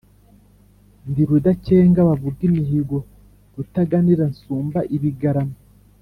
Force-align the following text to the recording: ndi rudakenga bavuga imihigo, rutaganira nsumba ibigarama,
ndi 1.09 1.21
rudakenga 1.29 1.99
bavuga 2.09 2.39
imihigo, 2.49 2.97
rutaganira 3.55 4.23
nsumba 4.33 4.79
ibigarama, 4.95 5.57